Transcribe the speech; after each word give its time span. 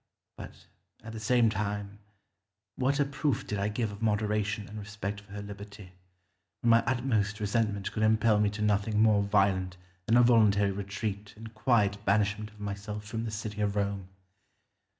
But, 0.35 0.65
at 1.03 1.13
the 1.13 1.19
same 1.19 1.51
time, 1.51 1.99
what 2.75 2.99
a 2.99 3.05
proof 3.05 3.45
did 3.45 3.59
I 3.59 3.67
give 3.67 3.91
of 3.91 4.01
moderation 4.01 4.67
and 4.67 4.79
respect 4.79 5.21
for 5.21 5.33
her 5.33 5.43
liberty, 5.43 5.91
when 6.61 6.71
my 6.71 6.79
utmost 6.87 7.39
resentment 7.39 7.91
could 7.91 8.01
impel 8.01 8.39
me 8.39 8.49
to 8.49 8.63
nothing 8.63 8.99
more 9.03 9.21
violent 9.21 9.77
than 10.07 10.17
a 10.17 10.23
voluntary 10.23 10.71
retreat 10.71 11.35
and 11.35 11.53
quiet 11.53 12.03
banishment 12.03 12.49
of 12.49 12.59
myself 12.59 13.05
from 13.05 13.25
the 13.25 13.29
city 13.31 13.61
of 13.61 13.75
Rome! 13.75 14.07